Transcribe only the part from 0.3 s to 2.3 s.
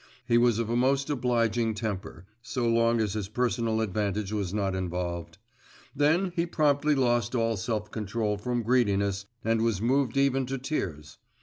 was of a most obliging temper,